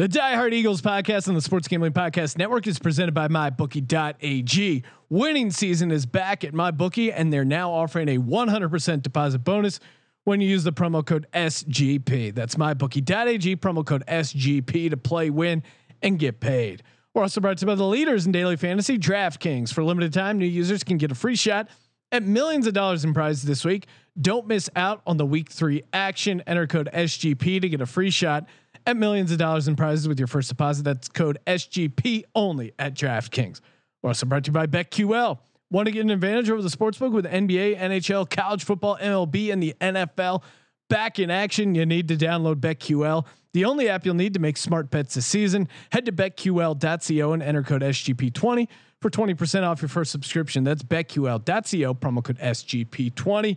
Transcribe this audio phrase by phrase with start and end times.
[0.00, 4.82] The Die Hard Eagles podcast on the Sports Gambling Podcast Network is presented by MyBookie.ag.
[5.10, 9.78] Winning season is back at MyBookie, and they're now offering a 100% deposit bonus
[10.24, 12.34] when you use the promo code SGP.
[12.34, 15.62] That's MyBookie.ag, promo code SGP to play, win,
[16.00, 16.82] and get paid.
[17.12, 19.70] We're also brought to you by the leaders in daily fantasy, DraftKings.
[19.70, 21.68] For limited time, new users can get a free shot
[22.10, 23.86] at millions of dollars in prizes this week.
[24.18, 26.42] Don't miss out on the week three action.
[26.46, 28.48] Enter code SGP to get a free shot
[28.90, 30.82] at millions of dollars in prizes with your first deposit.
[30.82, 33.60] That's code SGP only at DraftKings.
[34.02, 35.38] We're also brought to you by BetQL.
[35.70, 39.62] Want to get an advantage over the sportsbook with NBA, NHL, college football, MLB, and
[39.62, 40.42] the NFL
[40.88, 41.76] back in action?
[41.76, 45.26] You need to download BetQL, the only app you'll need to make smart bets this
[45.26, 45.68] season.
[45.92, 48.68] Head to betql.co and enter code SGP20
[49.00, 50.64] for 20% off your first subscription.
[50.64, 53.56] That's betql.co, promo code SGP20.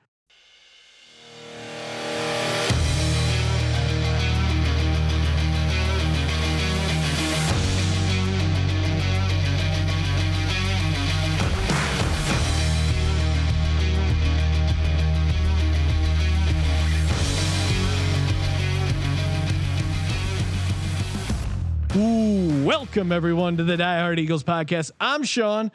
[22.81, 24.89] Welcome everyone to the Die Hard Eagles podcast.
[24.99, 25.71] I'm Sean,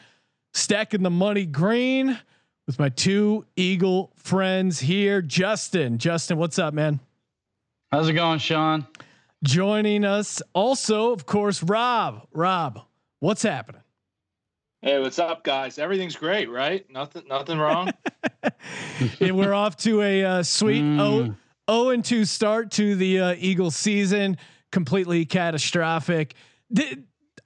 [0.54, 2.18] stacking the money green
[2.66, 5.22] with my two Eagle friends here.
[5.22, 6.98] Justin, Justin, what's up, man?
[7.92, 8.88] How's it going, Sean?
[9.44, 12.26] Joining us also, of course, Rob.
[12.32, 12.80] Rob,
[13.20, 13.82] what's happening?
[14.82, 15.78] Hey, what's up, guys?
[15.78, 16.90] Everything's great, right?
[16.90, 17.92] Nothing, nothing wrong.
[19.20, 21.36] And we're off to a uh, sweet mm.
[21.70, 24.38] 0, and 2 start to the uh, Eagles season
[24.72, 26.34] completely catastrophic.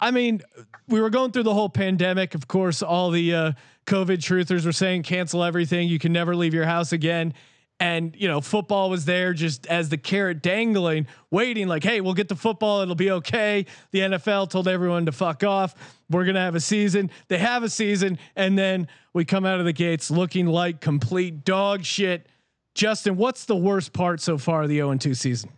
[0.01, 0.41] I mean,
[0.89, 2.35] we were going through the whole pandemic.
[2.35, 3.53] Of course, all the uh,
[3.87, 5.89] COVID truthers were saying cancel everything.
[5.89, 7.35] You can never leave your house again.
[7.79, 11.67] And you know, football was there just as the carrot dangling, waiting.
[11.67, 13.64] Like, hey, we'll get the football; it'll be okay.
[13.91, 15.75] The NFL told everyone to fuck off.
[16.11, 17.11] We're gonna have a season.
[17.29, 21.42] They have a season, and then we come out of the gates looking like complete
[21.45, 22.27] dog shit.
[22.75, 25.51] Justin, what's the worst part so far of the 0 2 season?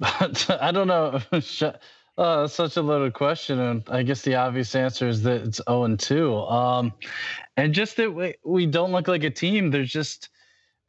[0.00, 1.20] I don't know.
[2.16, 5.80] Uh, such a loaded question, and I guess the obvious answer is that it's zero
[5.80, 6.36] oh and two.
[6.36, 6.92] Um,
[7.56, 9.70] and just that we, we don't look like a team.
[9.70, 10.28] There's just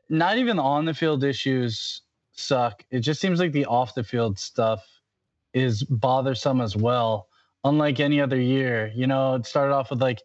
[0.08, 2.02] not even on the field issues
[2.34, 2.86] suck.
[2.91, 4.86] It just seems like the off the field stuff
[5.53, 7.28] is bothersome as well.
[7.63, 10.22] Unlike any other year, you know, it started off with like,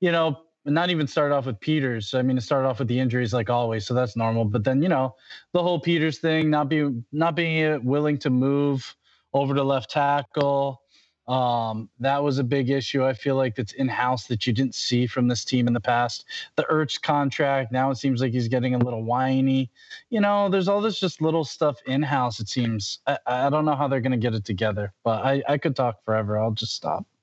[0.00, 2.12] you know, not even start off with Peters.
[2.12, 4.44] I mean, it started off with the injuries like always, so that's normal.
[4.44, 5.14] But then you know
[5.52, 8.96] the whole Peters thing, not being not being willing to move
[9.32, 10.82] over to left tackle.
[11.28, 13.04] Um, that was a big issue.
[13.04, 15.80] I feel like that's in house that you didn't see from this team in the
[15.80, 16.24] past.
[16.56, 19.70] The Ertz contract now it seems like he's getting a little whiny.
[20.08, 22.40] You know, there's all this just little stuff in house.
[22.40, 22.98] It seems.
[23.06, 25.76] I, I don't know how they're going to get it together, but I I could
[25.76, 26.36] talk forever.
[26.36, 27.06] I'll just stop.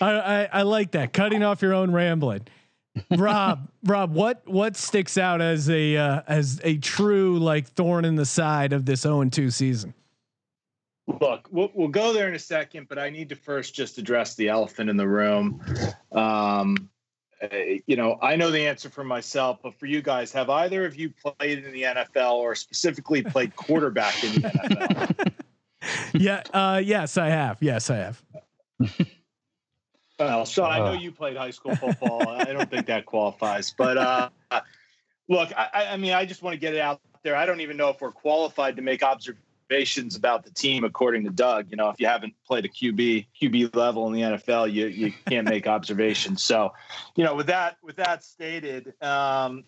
[0.00, 2.46] I, I like that cutting off your own rambling.
[3.16, 8.16] Rob, Rob, what what sticks out as a uh, as a true like thorn in
[8.16, 9.92] the side of this 0 2 season?
[11.20, 14.34] Look, we'll, we'll go there in a second, but I need to first just address
[14.34, 15.62] the elephant in the room.
[16.12, 16.90] Um,
[17.42, 17.48] uh,
[17.86, 20.94] you know, I know the answer for myself, but for you guys, have either of
[20.94, 25.32] you played in the NFL or specifically played quarterback in the NFL?
[26.20, 27.58] yeah, uh, yes, I have.
[27.60, 28.22] Yes, I have.
[30.18, 30.92] Well, Sean, I know uh.
[30.92, 32.28] you played high school football.
[32.28, 33.74] I don't think that qualifies.
[33.76, 34.30] But uh,
[35.28, 37.34] look, I, I, mean, I just want to get it out there.
[37.34, 39.46] I don't even know if we're qualified to make observations
[40.16, 41.66] about the team, according to Doug.
[41.70, 45.12] You know, if you haven't played a QB QB level in the NFL, you you
[45.26, 46.42] can't make observations.
[46.42, 46.72] So,
[47.16, 49.64] you know, with that with that stated, um,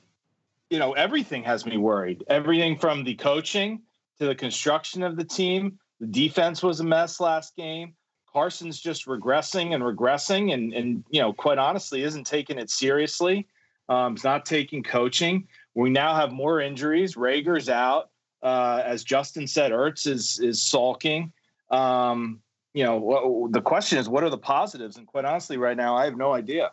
[0.71, 2.25] you know, everything has me worried.
[2.29, 3.83] Everything from the coaching
[4.19, 5.79] to the construction of the team.
[6.01, 7.95] The defense was a mess last game.
[8.33, 13.47] Carson's just regressing and regressing, and and you know, quite honestly, isn't taking it seriously.
[13.89, 15.47] Um, he's not taking coaching.
[15.75, 17.17] We now have more injuries.
[17.17, 18.11] Reagor's out.
[18.45, 21.33] Uh, as Justin said, Ertz is is sulking.
[21.71, 22.41] Um,
[22.75, 24.99] you know, the question is, what are the positives?
[24.99, 26.71] And quite honestly, right now, I have no idea.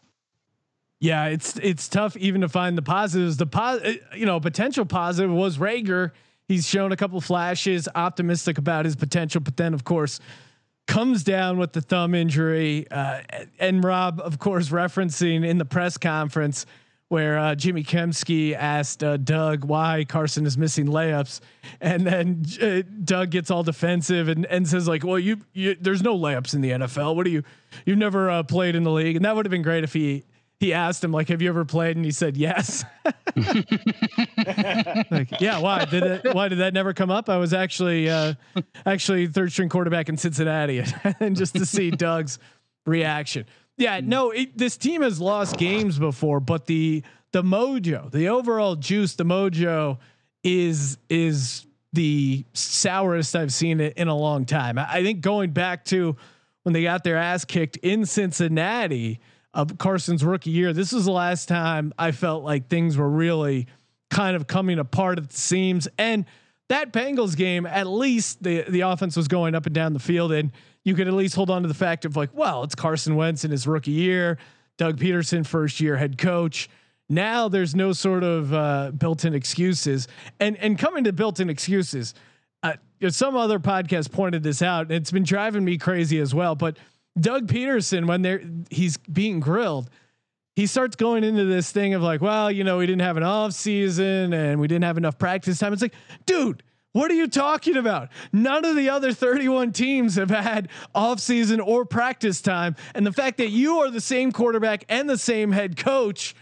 [0.99, 3.37] Yeah, it's it's tough even to find the positives.
[3.37, 3.81] The pos,
[4.15, 6.11] you know, potential positive was Reagor.
[6.47, 10.19] He's shown a couple flashes, optimistic about his potential, but then of course
[10.87, 12.85] comes down with the thumb injury.
[12.91, 13.21] Uh,
[13.59, 16.65] and Rob, of course, referencing in the press conference
[17.11, 21.41] where uh, Jimmy Kempski asked uh, Doug why Carson is missing layups,
[21.81, 26.01] and then uh, Doug gets all defensive and, and says like, "Well, you, you there's
[26.01, 27.17] no layups in the NFL.
[27.17, 27.43] What do you
[27.85, 30.23] you've never uh, played in the league?" And that would have been great if he
[30.61, 32.85] he asked him like, "Have you ever played?" And he said yes.
[35.11, 35.59] like, yeah.
[35.59, 36.33] Why did it?
[36.33, 37.27] Why did that never come up?
[37.27, 38.35] I was actually uh,
[38.85, 40.81] actually third string quarterback in Cincinnati,
[41.19, 42.39] and just to see Doug's
[42.85, 43.45] reaction.
[43.81, 44.09] Yeah, mm-hmm.
[44.09, 49.15] no, it, this team has lost games before, but the the mojo, the overall juice,
[49.15, 49.97] the mojo
[50.43, 54.77] is is the sourest I've seen it in a long time.
[54.77, 56.15] I, I think going back to
[56.63, 59.19] when they got their ass kicked in Cincinnati
[59.53, 63.67] of Carson's rookie year, this was the last time I felt like things were really
[64.11, 65.87] kind of coming apart at the seams.
[65.97, 66.25] And
[66.69, 70.31] that Bengals game, at least the the offense was going up and down the field
[70.31, 70.51] and
[70.83, 73.45] you could at least hold on to the fact of like, well, it's Carson Wentz
[73.45, 74.37] in his rookie year,
[74.77, 76.69] Doug Pederson, first year head coach.
[77.09, 80.07] Now there's no sort of uh, built-in excuses,
[80.39, 82.13] and and coming to built-in excuses,
[82.63, 82.73] uh,
[83.09, 86.55] some other podcast pointed this out, and it's been driving me crazy as well.
[86.55, 86.77] But
[87.19, 89.89] Doug Pederson, when they're he's being grilled,
[90.55, 93.23] he starts going into this thing of like, well, you know, we didn't have an
[93.23, 95.73] off season and we didn't have enough practice time.
[95.73, 95.95] It's like,
[96.25, 96.63] dude,
[96.93, 98.09] what are you talking about?
[98.33, 102.75] None of the other 31 teams have had offseason or practice time.
[102.93, 106.35] And the fact that you are the same quarterback and the same head coach,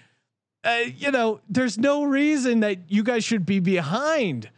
[0.64, 4.50] uh, you know, there's no reason that you guys should be behind.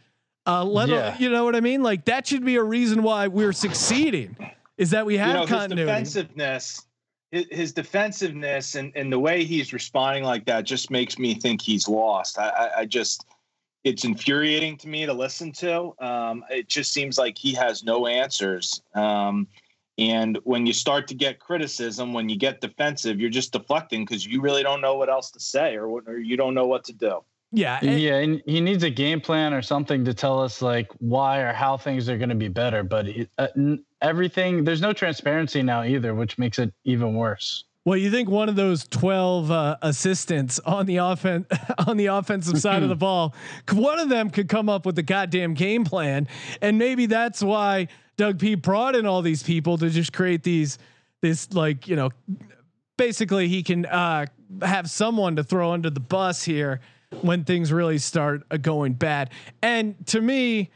[0.46, 1.16] Uh, let yeah.
[1.18, 1.82] you know what I mean?
[1.82, 4.36] Like that should be a reason why we're succeeding.
[4.78, 5.92] Is that we have you know, continuity.
[5.92, 6.86] His defensiveness,
[7.30, 11.86] his defensiveness, and and the way he's responding like that just makes me think he's
[11.86, 12.38] lost.
[12.38, 13.26] I, I, I just
[13.84, 15.94] it's infuriating to me to listen to.
[15.98, 18.82] Um, it just seems like he has no answers.
[18.94, 19.48] Um,
[19.98, 24.26] and when you start to get criticism, when you get defensive, you're just deflecting because
[24.26, 26.84] you really don't know what else to say or, what, or you don't know what
[26.84, 27.22] to do.
[27.54, 30.90] Yeah, and yeah, and he needs a game plan or something to tell us like
[31.00, 32.82] why or how things are going to be better.
[32.82, 33.48] But uh,
[34.00, 37.64] everything, there's no transparency now either, which makes it even worse.
[37.84, 41.46] Well, you think one of those twelve uh, assistants on the offense
[41.86, 43.34] on the offensive side of the ball,
[43.72, 46.28] one of them could come up with the goddamn game plan,
[46.60, 50.78] and maybe that's why Doug P brought in all these people to just create these
[51.22, 52.10] this like you know,
[52.96, 54.26] basically he can uh,
[54.62, 56.80] have someone to throw under the bus here
[57.20, 59.30] when things really start uh, going bad.
[59.60, 60.70] And to me,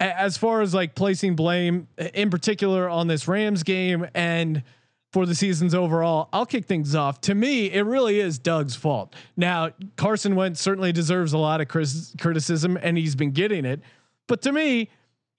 [0.00, 4.62] as far as like placing blame in particular on this Rams game and
[5.12, 6.28] for the seasons overall.
[6.32, 7.20] I'll kick things off.
[7.22, 9.14] To me, it really is Doug's fault.
[9.36, 13.80] Now, Carson Wentz certainly deserves a lot of criticism, and he's been getting it.
[14.26, 14.90] But to me,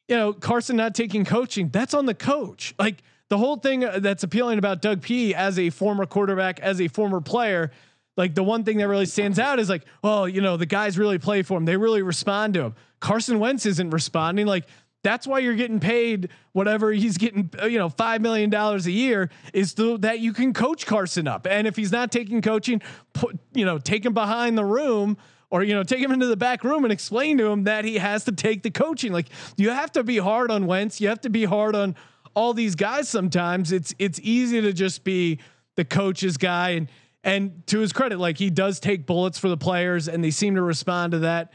[0.08, 2.74] you know, Carson not taking coaching, that's on the coach.
[2.80, 6.82] Like the whole thing uh, that's appealing about Doug P as a former quarterback, as
[6.82, 7.72] a former player,
[8.18, 10.98] like the one thing that really stands out is like, oh, you know, the guys
[10.98, 11.66] really play for him.
[11.66, 12.76] They really respond to him.
[13.00, 14.48] Carson Wentz isn't responding.
[14.48, 14.66] Like
[15.04, 19.30] that's why you're getting paid whatever he's getting, uh, you know, $5 million a year
[19.54, 21.48] is that you can coach Carson up.
[21.50, 22.82] And if he's not taking coaching,
[23.14, 25.18] put, you know, take him behind the room
[25.50, 27.98] or, you know, take him into the back room and explain to him that he
[27.98, 29.14] has to take the coaching.
[29.14, 31.00] Like you have to be hard on Wentz.
[31.00, 31.96] You have to be hard on
[32.34, 33.08] all these guys.
[33.08, 35.40] Sometimes it's, it's easy to just be
[35.76, 36.72] the coach's guy.
[36.72, 36.92] And,
[37.24, 40.56] and to his credit, like he does take bullets for the players and they seem
[40.56, 41.54] to respond to that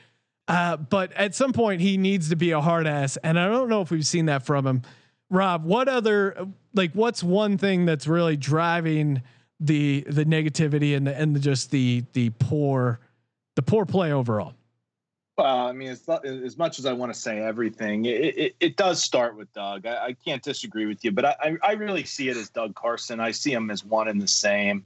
[0.48, 3.68] uh, but at some point, he needs to be a hard ass, and I don't
[3.68, 4.82] know if we've seen that from him.
[5.30, 9.22] Rob, what other like what's one thing that's really driving
[9.58, 13.00] the the negativity and the, and the, just the the poor
[13.56, 14.54] the poor play overall?
[15.36, 18.56] Well, I mean, it's not, as much as I want to say everything, it, it,
[18.60, 19.84] it does start with Doug.
[19.84, 23.18] I, I, can't disagree with you, but I, I really see it as Doug Carson.
[23.18, 24.84] I see him as one and the same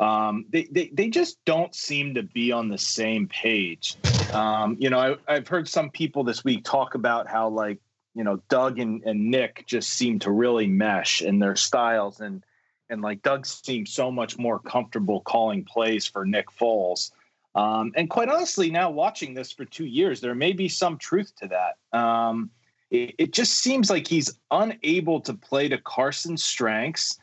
[0.00, 3.96] um, they, they they just don't seem to be on the same page.
[4.32, 7.78] Um, you know, I, have heard some people this week talk about how like
[8.14, 12.44] you know Doug and, and Nick just seem to really mesh in their styles, and
[12.90, 17.10] and like Doug seems so much more comfortable calling plays for Nick Foles.
[17.54, 21.32] Um, and quite honestly, now watching this for two years, there may be some truth
[21.40, 21.98] to that.
[21.98, 22.50] Um,
[22.90, 27.18] it, it just seems like he's unable to play to Carson's strengths,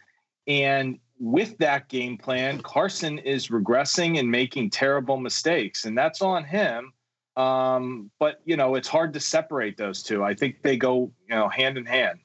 [0.47, 6.43] and with that game plan, Carson is regressing and making terrible mistakes, and that's on
[6.43, 6.93] him.
[7.38, 10.24] Um, but you know, it's hard to separate those two.
[10.24, 12.19] I think they go, you know, hand in hand.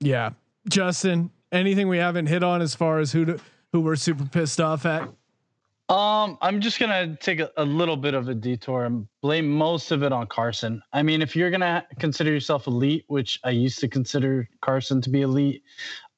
[0.00, 0.30] Yeah,
[0.68, 1.30] Justin.
[1.52, 3.40] Anything we haven't hit on as far as who to,
[3.72, 5.08] who we're super pissed off at?
[5.94, 9.92] Um, I'm just gonna take a, a, little bit of a detour and blame most
[9.92, 10.82] of it on Carson.
[10.92, 15.10] I mean, if you're gonna consider yourself elite, which I used to consider Carson to
[15.10, 15.62] be elite,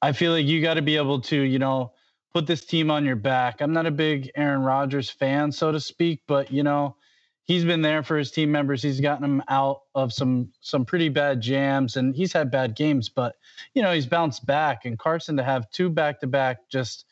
[0.01, 1.91] I feel like you got to be able to, you know,
[2.33, 3.61] put this team on your back.
[3.61, 6.95] I'm not a big Aaron Rodgers fan, so to speak, but you know,
[7.43, 8.81] he's been there for his team members.
[8.81, 13.09] He's gotten them out of some some pretty bad jams, and he's had bad games,
[13.09, 13.35] but
[13.75, 14.85] you know, he's bounced back.
[14.85, 17.05] And Carson to have two back to back, just,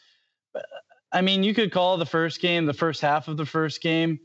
[1.15, 4.19] I mean, you could call the first game, the first half of the first game,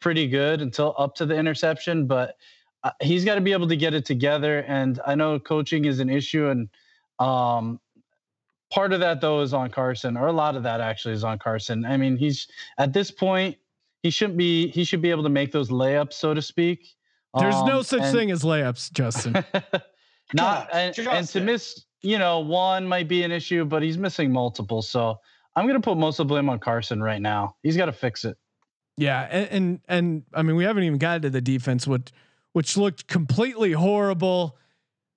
[0.00, 2.36] pretty good until up to the interception, but
[2.82, 4.64] uh, he's got to be able to get it together.
[4.66, 6.68] And I know coaching is an issue, and
[7.20, 7.78] um,
[8.72, 11.38] part of that though is on Carson, or a lot of that actually is on
[11.38, 11.84] Carson.
[11.84, 13.56] I mean, he's at this point
[14.02, 16.96] he shouldn't be he should be able to make those layups, so to speak.
[17.38, 19.32] There's um, no such and, thing as layups, Justin.
[20.34, 24.32] not and, and, to miss, you know, one might be an issue, but he's missing
[24.32, 24.82] multiple.
[24.82, 25.18] So
[25.54, 27.56] I'm gonna put most of the blame on Carson right now.
[27.62, 28.36] He's got to fix it.
[28.96, 32.10] Yeah, and, and and I mean we haven't even gotten to the defense, which
[32.52, 34.56] which looked completely horrible.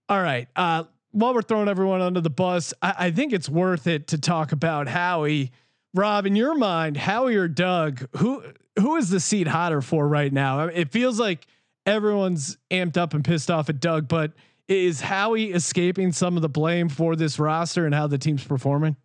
[0.08, 3.88] All right, uh, while we're throwing everyone under the bus, I, I think it's worth
[3.88, 5.52] it to talk about Howie.
[5.94, 8.44] Rob, in your mind, Howie or Doug, who
[8.80, 10.68] who is the seat hotter for right now?
[10.68, 11.48] It feels like
[11.86, 14.34] everyone's amped up and pissed off at Doug, but
[14.68, 18.98] is Howie escaping some of the blame for this roster and how the team's performing?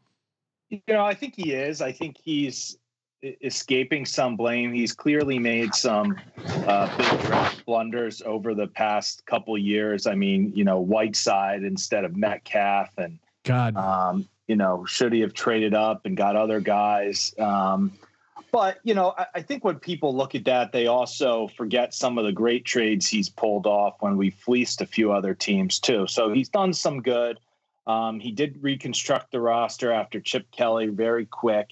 [0.71, 1.83] You know, I think he is.
[1.83, 2.79] I think he's
[3.23, 4.73] escaping some blame.
[4.73, 6.19] He's clearly made some
[6.67, 10.07] uh, big draft blunders over the past couple years.
[10.07, 15.21] I mean, you know, Whiteside instead of Metcalf, and God, um, you know, should he
[15.21, 17.35] have traded up and got other guys?
[17.39, 17.93] Um,
[18.53, 22.19] but you know, I, I, think when people look at that, they also forget some
[22.19, 26.07] of the great trades he's pulled off when we fleeced a few other teams too.
[26.07, 27.39] So he's done some good.
[27.91, 31.71] Um, he did reconstruct the roster after Chip Kelly very quick.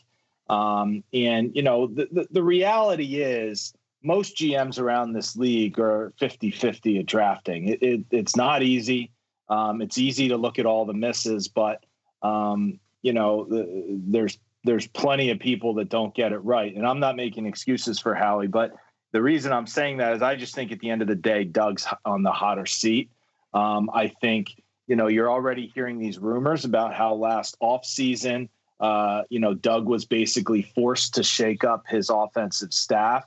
[0.51, 3.73] Um, and you know, the, the, the reality is
[4.03, 7.69] most GMs around this league are 50 50 at drafting.
[7.69, 9.13] It, it, it's not easy.
[9.49, 11.85] Um, it's easy to look at all the misses, but
[12.23, 16.75] um, you know, the, there's there's plenty of people that don't get it right.
[16.75, 18.73] And I'm not making excuses for Howie, but
[19.13, 21.45] the reason I'm saying that is I just think at the end of the day,
[21.45, 23.11] Doug's on the hotter seat.
[23.55, 28.49] Um, I think, you know, you're already hearing these rumors about how last offseason,
[28.81, 33.25] uh, you know, Doug was basically forced to shake up his offensive staff.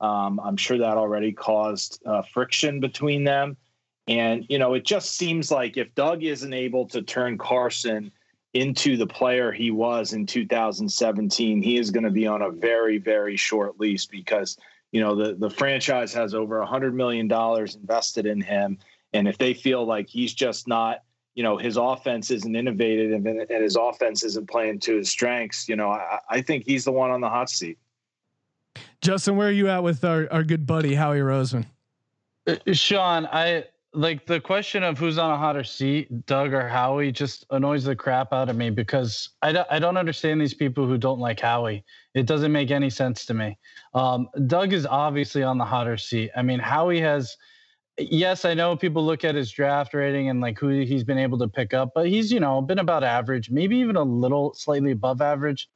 [0.00, 3.56] Um, I'm sure that already caused uh, friction between them.
[4.08, 8.10] And, you know, it just seems like if Doug isn't able to turn Carson
[8.54, 12.98] into the player he was in 2017, he is going to be on a very,
[12.98, 14.56] very short lease because,
[14.90, 17.30] you know, the, the franchise has over a $100 million
[17.80, 18.78] invested in him.
[19.12, 21.02] And if they feel like he's just not,
[21.34, 25.68] you know, his offense isn't innovative and, and his offense isn't playing to his strengths,
[25.68, 27.78] you know, I, I think he's the one on the hot seat.
[29.00, 31.66] Justin, where are you at with our, our good buddy, Howie Roseman?
[32.46, 33.64] Uh, Sean, I,
[33.94, 37.94] like the question of who's on a hotter seat, Doug or Howie, just annoys the
[37.94, 41.40] crap out of me because I don't, I don't understand these people who don't like
[41.40, 41.84] Howie.
[42.14, 43.58] It doesn't make any sense to me.
[43.94, 46.30] Um, Doug is obviously on the hotter seat.
[46.34, 47.36] I mean, Howie has,
[47.98, 51.38] yes, I know people look at his draft rating and like who he's been able
[51.38, 54.92] to pick up, but he's, you know, been about average, maybe even a little slightly
[54.92, 55.68] above average.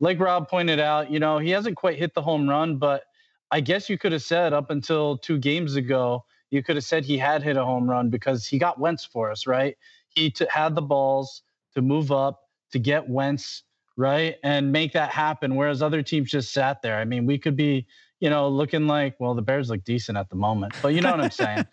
[0.00, 3.04] Like Rob pointed out, you know, he hasn't quite hit the home run, but
[3.50, 7.04] I guess you could have said up until two games ago, you could have said
[7.04, 9.76] he had hit a home run because he got Wentz for us, right?
[10.08, 11.42] He t- had the balls
[11.74, 12.40] to move up
[12.72, 13.62] to get Wentz,
[13.96, 15.54] right, and make that happen.
[15.54, 16.98] Whereas other teams just sat there.
[16.98, 17.86] I mean, we could be,
[18.22, 21.10] you know, looking like well, the Bears look decent at the moment, but you know
[21.10, 21.66] what I'm saying.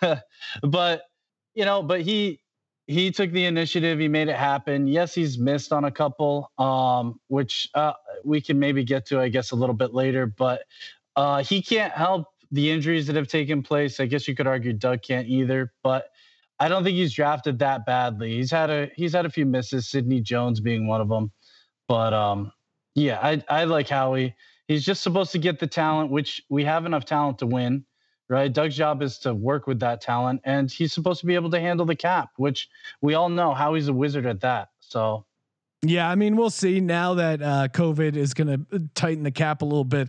[0.62, 1.02] but
[1.54, 2.40] you know, but he
[2.86, 3.98] he took the initiative.
[3.98, 4.88] He made it happen.
[4.88, 7.92] Yes, he's missed on a couple, um, which uh,
[8.24, 10.24] we can maybe get to, I guess, a little bit later.
[10.24, 10.62] But
[11.14, 14.00] uh, he can't help the injuries that have taken place.
[14.00, 16.08] I guess you could argue Doug can't either, but
[16.58, 18.32] I don't think he's drafted that badly.
[18.32, 21.32] He's had a he's had a few misses, Sidney Jones being one of them.
[21.86, 22.50] But um,
[22.94, 24.34] yeah, I I like Howie.
[24.68, 27.84] He's just supposed to get the talent, which we have enough talent to win,
[28.28, 28.52] right?
[28.52, 31.60] Doug's job is to work with that talent, and he's supposed to be able to
[31.60, 32.68] handle the cap, which
[33.00, 34.68] we all know Howie's a wizard at that.
[34.80, 35.24] So
[35.82, 39.62] yeah, I mean, we'll see now that uh, COVID is going to tighten the cap
[39.62, 40.08] a little bit.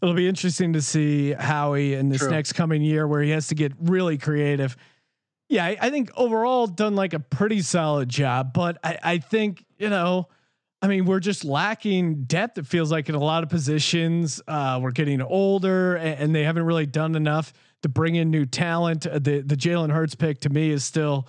[0.00, 2.30] It'll be interesting to see Howie in this True.
[2.30, 4.76] next coming year where he has to get really creative.
[5.48, 9.64] Yeah, I, I, think overall done like a pretty solid job, but I, I think
[9.78, 10.28] you know,
[10.80, 12.58] I mean, we're just lacking depth.
[12.58, 16.44] It feels like in a lot of positions, uh, we're getting older, and, and, they
[16.44, 19.06] haven't really done enough to bring in new talent.
[19.06, 21.26] Uh, the the Jalen Hurts pick to me is still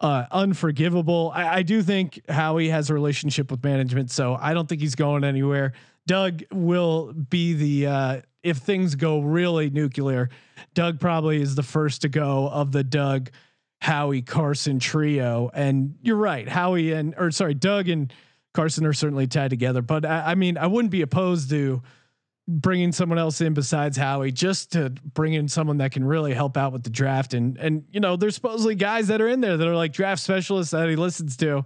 [0.00, 1.32] uh, unforgivable.
[1.34, 4.94] I, I, do think Howie has a relationship with management, so I don't think he's
[4.94, 5.72] going anywhere.
[6.06, 10.28] Doug will be the uh, if things go really nuclear.
[10.74, 13.30] Doug probably is the first to go of the Doug,
[13.80, 15.50] Howie, Carson trio.
[15.52, 18.12] And you're right, Howie and or sorry, Doug and
[18.54, 19.82] Carson are certainly tied together.
[19.82, 21.82] But I, I mean, I wouldn't be opposed to
[22.46, 26.56] bringing someone else in besides Howie, just to bring in someone that can really help
[26.56, 27.34] out with the draft.
[27.34, 30.22] And and you know, there's supposedly guys that are in there that are like draft
[30.22, 31.64] specialists that he listens to,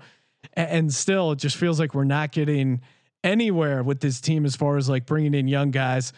[0.55, 2.81] and, and still, it just feels like we're not getting
[3.25, 6.13] anywhere with this team as far as like bringing in young guys,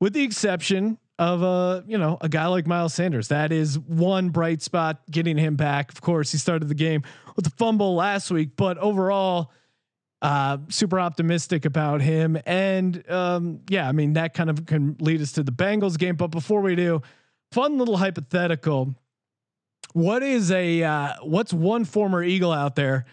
[0.00, 3.28] with the exception of a you know a guy like Miles Sanders.
[3.28, 5.02] That is one bright spot.
[5.10, 7.02] Getting him back, of course, he started the game
[7.36, 9.52] with a fumble last week, but overall
[10.26, 12.36] uh, super optimistic about him.
[12.46, 16.16] And um, yeah, I mean that kind of can lead us to the Bengals game.
[16.16, 17.00] But before we do,
[17.52, 18.96] fun little hypothetical.
[19.92, 23.04] What is a uh, what's one former Eagle out there,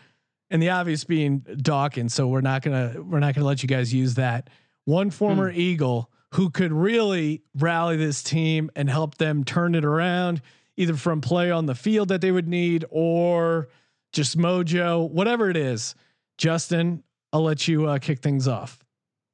[0.50, 2.16] and the obvious being Dawkins.
[2.16, 4.50] So we're not gonna we're not gonna let you guys use that.
[4.86, 5.60] One former hmm.
[5.60, 10.42] Eagle who could really rally this team and help them turn it around,
[10.78, 13.70] either from play on the field that they would need or
[14.14, 15.94] just mojo, whatever it is.
[16.38, 18.80] Justin, I'll let you uh, kick things off.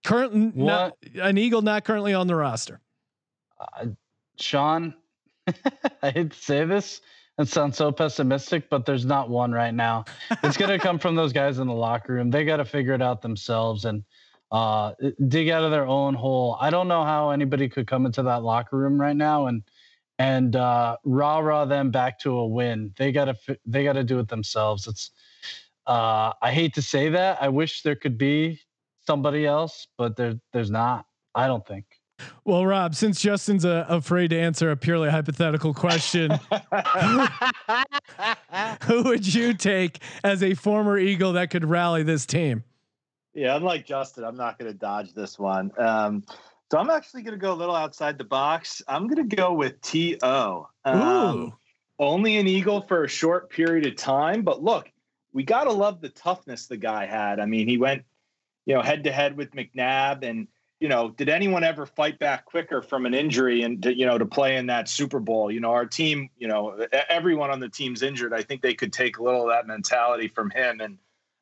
[0.06, 2.79] Current, not, an Eagle not currently on the roster.
[3.60, 3.88] Uh,
[4.39, 4.94] Sean,
[6.01, 7.01] I hate to say this
[7.38, 10.06] and sound so pessimistic, but there's not one right now.
[10.44, 12.29] It's going to come from those guys in the locker room.
[12.29, 14.03] They got to figure it out themselves and
[14.51, 14.94] uh,
[15.27, 16.58] dig out of their own hole.
[16.60, 19.63] I don't know how anybody could come into that locker room right now and
[20.18, 22.94] and uh, rah rah them back to a win.
[22.98, 24.86] They gotta they gotta do it themselves.
[24.86, 25.12] It's
[25.89, 27.41] uh, I hate to say that.
[27.41, 28.62] I wish there could be
[29.08, 31.08] somebody else, but there there's not.
[31.34, 31.86] I don't think.
[32.46, 36.31] Well, Rob, since Justin's uh, afraid to answer a purely hypothetical question,
[38.84, 42.63] who would you take as a former Eagle that could rally this team?
[43.34, 45.72] Yeah, unlike Justin, I'm not going to dodge this one.
[45.77, 46.24] Um,
[46.72, 48.81] so I'm actually going to go a little outside the box.
[48.88, 50.67] I'm going to go with T.O.
[50.86, 51.53] Um,
[51.98, 54.91] only an Eagle for a short period of time, but look,
[55.33, 57.39] we got to love the toughness the guy had.
[57.39, 58.03] I mean, he went,
[58.65, 60.48] you know, head to head with McNabb and
[60.79, 64.17] you know, did anyone ever fight back quicker from an injury and to, you know
[64.17, 65.51] to play in that Super Bowl?
[65.51, 68.33] You know, our team, you know, everyone on the team's injured.
[68.33, 70.98] I think they could take a little of that mentality from him, and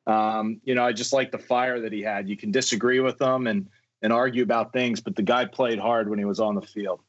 [0.06, 2.28] um, you know, I just like the fire that he had.
[2.28, 3.68] You can disagree with him and
[4.02, 7.00] and argue about things, but the guy played hard when he was on the field.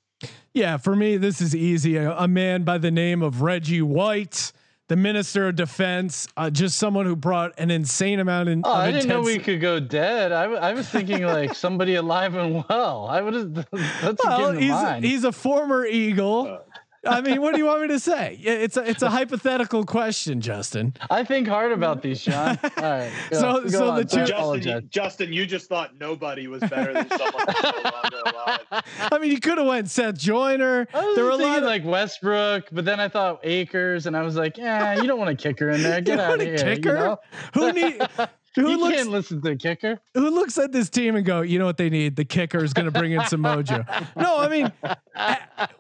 [0.54, 1.96] Yeah, for me, this is easy.
[1.98, 4.52] A, a man by the name of Reggie White
[4.90, 8.64] the minister of defense, uh, just someone who brought an insane amount in.
[8.66, 10.32] Oh, I didn't know we could go dead.
[10.32, 13.06] I, I was thinking like somebody alive and well.
[13.08, 13.54] I would have.
[14.02, 15.06] That's well, he's mind.
[15.06, 16.60] he's a former Eagle.
[17.06, 18.38] I mean, what do you want me to say?
[18.42, 20.94] It's a it's a hypothetical question, Justin.
[21.10, 22.58] I think hard about these, Sean.
[22.62, 23.12] All right.
[23.30, 23.96] Go, so go so on.
[23.98, 27.46] the two, Justin, you, Justin, you just thought nobody was better than someone
[29.12, 30.88] I mean, you could have went Seth Joyner.
[31.16, 34.36] there were a lot of, like Westbrook, but then I thought Akers, and I was
[34.36, 36.02] like, yeah, you don't want a kicker in there.
[36.10, 36.58] Get out of here.
[36.58, 36.90] Kicker?
[36.90, 37.20] You know?
[37.54, 38.02] Who need?
[38.56, 40.00] Who you looks, can't listen to the kicker.
[40.16, 42.16] Who looks at this team and go, you know what they need?
[42.16, 43.86] The kicker is going to bring in some mojo.
[44.16, 44.72] No, I mean,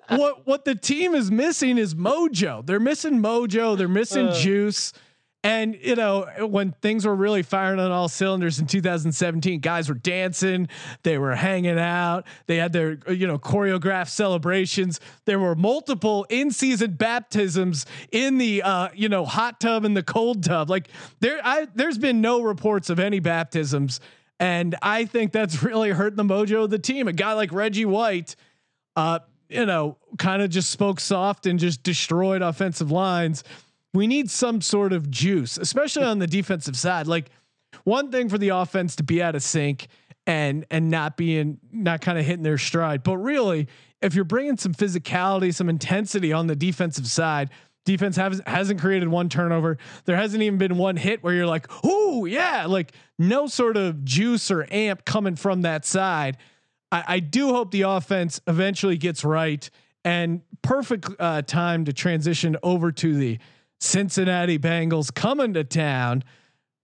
[0.09, 2.65] what what the team is missing is mojo.
[2.65, 3.77] They're missing mojo.
[3.77, 4.93] They're missing uh, juice.
[5.41, 9.95] And you know, when things were really firing on all cylinders in 2017, guys were
[9.95, 10.67] dancing,
[11.03, 14.99] they were hanging out, they had their you know choreographed celebrations.
[15.23, 20.43] There were multiple in-season baptisms in the uh, you know hot tub and the cold
[20.43, 20.69] tub.
[20.69, 20.89] Like
[21.21, 24.01] there, I there's been no reports of any baptisms,
[24.41, 27.07] and I think that's really hurting the mojo of the team.
[27.07, 28.35] A guy like Reggie White,
[28.97, 33.43] uh, you know, kind of just spoke soft and just destroyed offensive lines
[33.93, 37.07] we need some sort of juice, especially on the defensive side.
[37.07, 37.29] Like
[37.83, 39.87] one thing for the offense to be out of sync
[40.27, 43.67] and and not being not kind of hitting their stride, but really,
[44.01, 47.49] if you're bringing some physicality, some intensity on the defensive side,
[47.83, 49.77] defense has, hasn't created one turnover.
[50.05, 54.05] There hasn't even been one hit where you're like, oh yeah, like no sort of
[54.05, 56.37] juice or amp coming from that side.
[56.91, 59.69] I, I do hope the offense eventually gets right
[60.03, 63.39] and perfect uh, time to transition over to the
[63.79, 66.23] Cincinnati Bengals coming to town.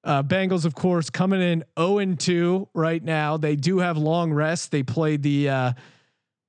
[0.04, 3.38] Uh, Bengals, of course, coming in 0 and 2 right now.
[3.38, 4.72] They do have long rest.
[4.72, 5.74] They played the uh,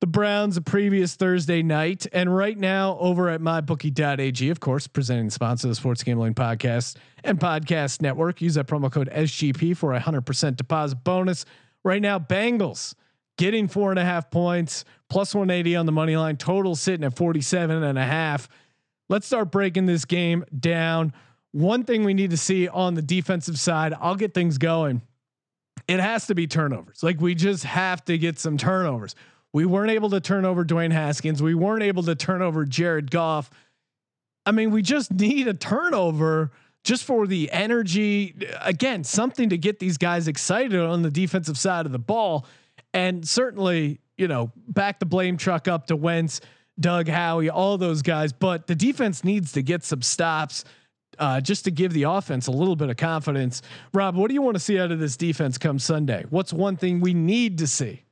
[0.01, 5.31] the Browns the previous Thursday night, and right now over at mybookie.ag, of course, presenting
[5.31, 8.43] sponsor of the Sports Gambling Podcast and Podcast Network.
[8.43, 11.47] Use that promo code SGP for a hundred percent deposit bonus.
[11.83, 12.95] Right now, Bengals
[13.37, 16.37] getting four and a half points, plus 180 on the money line.
[16.37, 18.49] Total sitting at 47 and a half
[19.09, 21.13] let's start breaking this game down.
[21.53, 25.03] One thing we need to see on the defensive side, I'll get things going.
[25.89, 27.03] It has to be turnovers.
[27.03, 29.15] Like we just have to get some turnovers.
[29.53, 31.43] We weren't able to turn over Dwayne Haskins.
[31.43, 33.51] We weren't able to turn over Jared Goff.
[34.45, 36.51] I mean, we just need a turnover
[36.85, 38.35] just for the energy.
[38.61, 42.47] Again, something to get these guys excited on the defensive side of the ball,
[42.97, 46.41] and certainly you know back the blame truck up to Wentz,
[46.81, 48.33] Doug Howie, all those guys.
[48.33, 50.65] But the defense needs to get some stops.
[51.19, 53.63] Uh, just to give the offense a little bit of confidence.
[53.95, 56.27] Rob, what do you want to see out of this defense come Sunday?
[56.29, 58.03] What's one thing we need to see?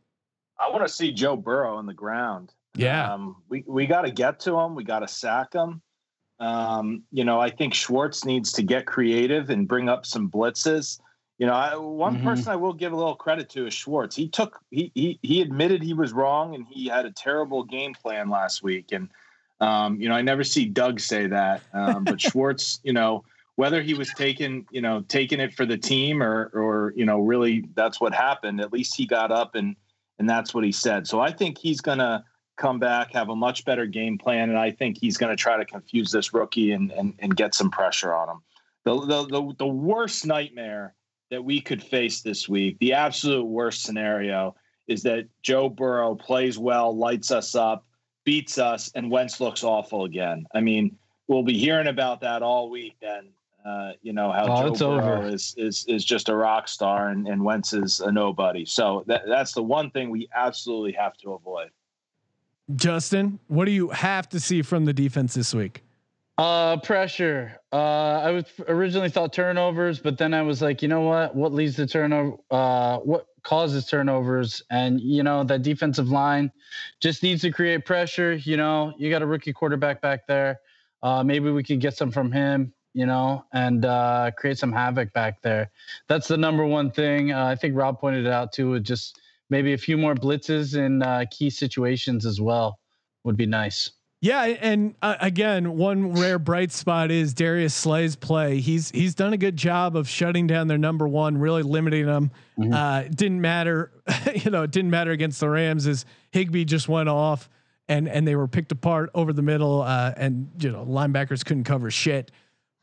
[0.59, 2.55] I want to see Joe Burrow on the ground.
[2.75, 3.13] Yeah.
[3.13, 4.75] Um, we we got to get to him.
[4.75, 5.83] We got to sack him.
[6.41, 10.99] Um, you know, I think Schwartz needs to get creative and bring up some blitzes.
[11.39, 12.27] You know, I, one mm-hmm.
[12.27, 14.15] person I will give a little credit to is Schwartz.
[14.15, 17.93] He took he he he admitted he was wrong and he had a terrible game
[17.93, 18.93] plan last week.
[18.93, 19.09] And
[19.61, 23.25] um, you know, I never see Doug say that, um, but Schwartz, you know,
[23.57, 27.19] whether he was taking you know taking it for the team or or you know
[27.19, 28.61] really that's what happened.
[28.61, 29.75] At least he got up and
[30.21, 31.09] and that's what he said.
[31.09, 32.23] So I think he's going to
[32.57, 35.57] come back, have a much better game plan, and I think he's going to try
[35.57, 38.43] to confuse this rookie and, and and get some pressure on him.
[38.85, 40.95] The, the the the worst nightmare
[41.31, 44.55] that we could face this week, the absolute worst scenario,
[44.87, 47.87] is that Joe Burrow plays well, lights us up,
[48.25, 50.47] beats us, and Wentz looks awful again.
[50.55, 50.97] I mean,
[51.29, 52.97] we'll be hearing about that all week.
[53.01, 53.29] Then
[53.65, 55.29] uh, you know how oh, Joe Burrow over.
[55.29, 58.65] is is is just a rock star and, and Wentz is a nobody.
[58.65, 61.71] So that, that's the one thing we absolutely have to avoid.
[62.77, 65.83] Justin, what do you have to see from the defense this week?
[66.37, 67.61] Uh, pressure.
[67.73, 71.37] Uh, I was originally thought turnovers, but then I was like, you know what?
[71.37, 72.37] What leads to turnover?
[72.51, 74.61] Uh, what causes turnovers?
[74.71, 76.51] And you know that defensive line
[77.01, 78.35] just needs to create pressure.
[78.35, 80.61] You know, you got a rookie quarterback back there.
[81.05, 85.13] Uh, maybe we can get some from him you know, and uh, create some havoc
[85.13, 85.71] back there.
[86.09, 87.33] That's the number one thing.
[87.33, 88.71] Uh, I think Rob pointed it out too.
[88.71, 89.21] With just
[89.51, 92.79] maybe a few more blitzes in uh, key situations as well
[93.25, 93.91] would be nice.
[94.25, 98.59] Yeah, and uh, again, one rare bright spot is Darius Slay's play.
[98.59, 102.31] He's he's done a good job of shutting down their number one, really limiting them.
[102.59, 102.73] Mm-hmm.
[102.73, 103.93] Uh, didn't matter,
[104.35, 107.51] you know, it didn't matter against the Rams as Higbee just went off
[107.87, 111.65] and and they were picked apart over the middle, uh, and you know linebackers couldn't
[111.65, 112.31] cover shit.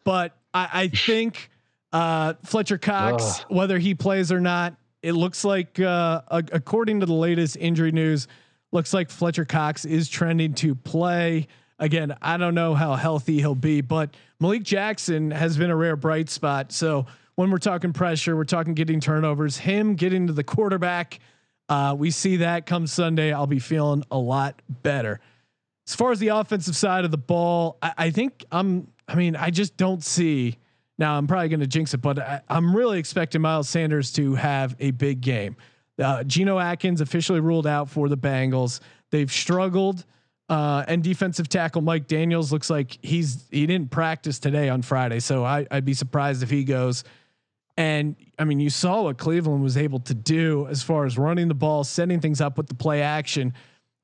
[0.03, 1.49] But I, I think
[1.91, 3.45] uh, Fletcher Cox, Ugh.
[3.49, 8.27] whether he plays or not, it looks like, uh, according to the latest injury news,
[8.71, 11.47] looks like Fletcher Cox is trending to play.
[11.79, 15.95] Again, I don't know how healthy he'll be, but Malik Jackson has been a rare
[15.95, 16.71] bright spot.
[16.71, 17.05] So
[17.35, 21.19] when we're talking pressure, we're talking getting turnovers, him getting to the quarterback.
[21.69, 23.33] Uh, we see that come Sunday.
[23.33, 25.19] I'll be feeling a lot better.
[25.87, 29.35] As far as the offensive side of the ball, I, I think I'm I mean,
[29.35, 30.57] I just don't see.
[30.97, 34.35] Now I'm probably going to jinx it, but I, am really expecting Miles Sanders to
[34.35, 35.57] have a big game.
[36.01, 38.79] Uh, Geno Atkins officially ruled out for the Bengals.
[39.11, 40.05] They've struggled,
[40.49, 45.19] uh, and defensive tackle Mike Daniels looks like he's he didn't practice today on Friday,
[45.19, 47.03] so I, I'd be surprised if he goes.
[47.77, 51.47] And I mean, you saw what Cleveland was able to do as far as running
[51.47, 53.53] the ball, setting things up with the play action.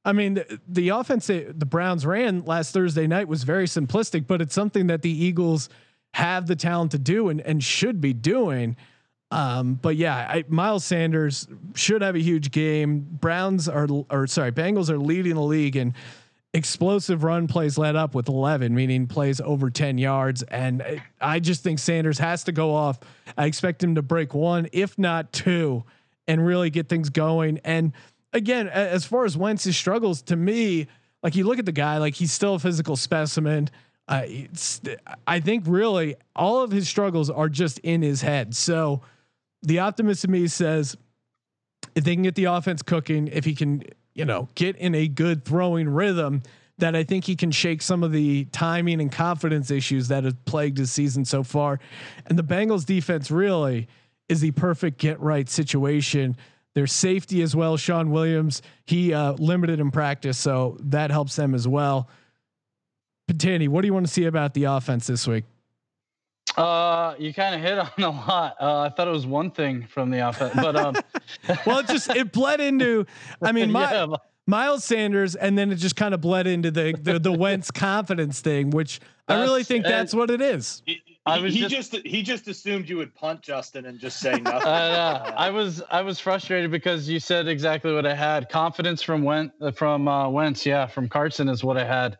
[0.05, 4.25] I mean, the, the offense that the Browns ran last Thursday night was very simplistic,
[4.25, 5.67] but it's something that the Eagles
[6.13, 8.77] have the talent to do and, and should be doing.
[9.29, 13.05] Um, but yeah, I, Miles Sanders should have a huge game.
[13.09, 15.93] Browns are, or sorry, Bengals are leading the league and
[16.53, 20.43] explosive run plays led up with 11, meaning plays over 10 yards.
[20.43, 22.99] And I just think Sanders has to go off.
[23.37, 25.83] I expect him to break one, if not two,
[26.27, 27.59] and really get things going.
[27.63, 27.91] And
[28.33, 30.87] again, as far as Wentz's struggles, to me,
[31.21, 33.69] like you look at the guy, like he's still a physical specimen.
[34.07, 34.23] Uh,
[35.25, 38.55] I think really all of his struggles are just in his head.
[38.55, 39.01] So
[39.63, 40.97] the optimist in me says
[41.95, 45.07] if they can get the offense cooking, if he can, you know, get in a
[45.07, 46.43] good throwing rhythm,
[46.79, 50.45] that I think he can shake some of the timing and confidence issues that have
[50.45, 51.79] plagued his season so far.
[52.27, 53.87] And the Bengals defense really
[54.29, 56.37] is the perfect get right situation
[56.77, 61.55] their safety as well, Shawn Williams, he uh, limited in practice, so that helps them
[61.55, 62.07] as well.
[63.27, 65.45] Patani, what do you want to see about the offense this week?
[66.57, 68.55] Uh, you kind of hit on a lot.
[68.59, 70.95] Uh, I thought it was one thing from the offense, but um,
[71.65, 73.05] well, it just it bled into.
[73.41, 74.07] I mean, my, yeah.
[74.47, 78.41] Miles Sanders, and then it just kind of bled into the the, the Wentz confidence
[78.41, 80.81] thing, which that's, I really think that's what it is.
[81.27, 84.31] I was he just, just, he just assumed you would punt Justin and just say
[84.41, 84.67] nothing.
[84.67, 88.49] uh, I was I was frustrated because you said exactly what I had.
[88.49, 92.17] Confidence from Went from uh, Wentz, yeah, from Carson is what I had.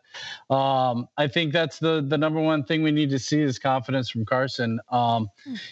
[0.50, 4.10] Um, I think that's the the number one thing we need to see is confidence
[4.10, 4.78] from Carson.
[4.90, 5.30] Um,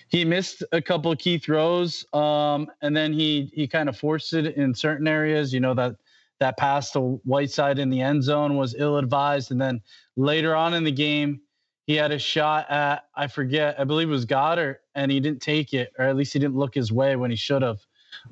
[0.09, 4.33] he missed a couple of key throws, um, and then he he kind of forced
[4.33, 5.53] it in certain areas.
[5.53, 5.97] You know that
[6.39, 9.81] that pass to Whiteside in the end zone was ill advised, and then
[10.17, 11.41] later on in the game
[11.87, 15.41] he had a shot at I forget, I believe it was Goedert, and he didn't
[15.41, 17.79] take it, or at least he didn't look his way when he should have.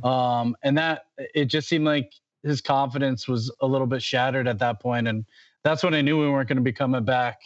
[0.03, 2.13] Um, and that it just seemed like
[2.43, 5.25] his confidence was a little bit shattered at that point, and
[5.63, 7.41] that's when I knew we weren't going to be coming back.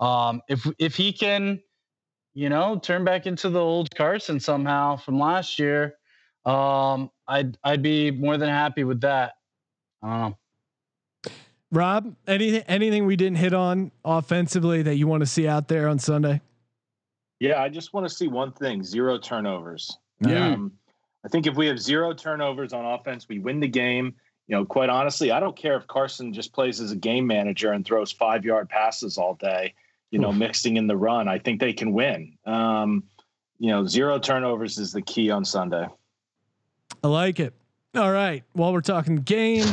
[0.00, 1.60] Um, if if he can,
[2.34, 5.96] you know, turn back into the old Carson somehow from last year,
[6.46, 9.32] um, I'd I'd be more than happy with that.
[10.02, 10.38] I don't know.
[11.70, 15.88] Rob, anything anything we didn't hit on offensively that you want to see out there
[15.88, 16.40] on Sunday?
[17.40, 19.96] Yeah, I just want to see one thing: zero turnovers.
[20.20, 20.52] Yeah.
[20.52, 20.72] Um,
[21.24, 24.14] I think if we have zero turnovers on offense, we win the game.
[24.46, 27.72] You know, quite honestly, I don't care if Carson just plays as a game manager
[27.72, 29.74] and throws five yard passes all day.
[30.10, 31.28] You know, mixing in the run.
[31.28, 32.38] I think they can win.
[32.46, 33.04] Um,
[33.58, 35.86] you know, zero turnovers is the key on Sunday.
[37.04, 37.52] I like it.
[37.94, 38.42] All right.
[38.54, 39.66] While we're talking game,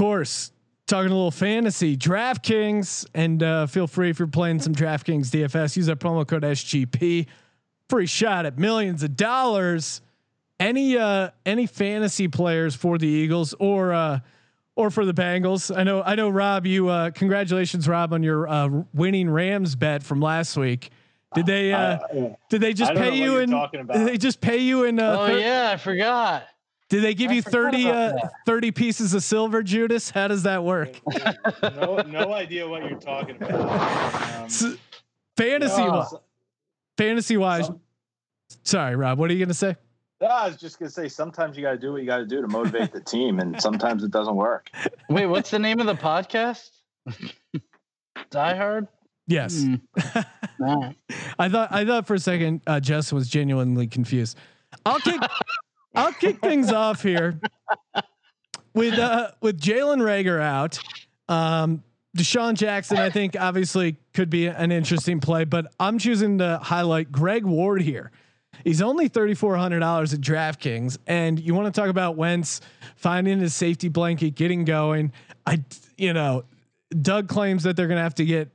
[0.00, 0.52] course,
[0.90, 5.76] talking a little fantasy, DraftKings, and uh, feel free if you're playing some DraftKings DFS,
[5.76, 7.26] use that promo code SGP.
[7.88, 10.02] Free shot at millions of dollars.
[10.58, 14.18] Any uh, any fantasy players for the Eagles or uh,
[14.76, 15.74] or for the Bengals?
[15.74, 16.66] I know I know Rob.
[16.66, 20.90] You uh, congratulations, Rob, on your uh, winning Rams bet from last week.
[21.34, 23.50] Did they uh, Uh, did they just pay you you're in?
[23.50, 23.96] talking about.
[23.96, 24.98] Did they just pay you in?
[25.00, 26.44] Uh, Oh thir- yeah, I forgot.
[26.90, 28.12] Did they give I you forgot 30, uh,
[28.44, 30.10] 30 pieces of silver, Judas?
[30.10, 31.00] How does that work?
[31.62, 33.60] no, no idea what you're talking about.
[33.60, 34.76] Um, S-
[35.36, 36.08] fantasy, no, wi-
[36.98, 37.66] fantasy wise.
[37.66, 37.80] some-
[38.64, 39.18] Sorry, Rob.
[39.18, 39.76] What are you going to say?
[40.20, 42.26] no, I was just gonna say sometimes you got to do what you got to
[42.26, 44.68] do to motivate the team, and sometimes it doesn't work.
[45.08, 46.68] Wait, what's the name of the podcast?
[48.30, 48.86] Die Hard.
[49.26, 49.64] Yes.
[50.58, 50.92] Nah.
[51.38, 54.36] I thought I thought for a second uh, Justin was genuinely confused.
[54.84, 55.20] I'll kick
[55.94, 57.40] I'll kick things off here
[58.74, 60.78] with uh, with Jalen Reagor out.
[61.28, 61.82] Um,
[62.16, 67.12] DeSean Jackson, I think, obviously could be an interesting play, but I'm choosing to highlight
[67.12, 68.10] Greg Ward here.
[68.64, 72.60] He's only thirty four hundred dollars at DraftKings, and you want to talk about Wentz
[72.96, 75.12] finding his safety blanket, getting going.
[75.46, 75.62] I,
[75.96, 76.44] you know,
[77.00, 78.50] Doug claims that they're going to have to get,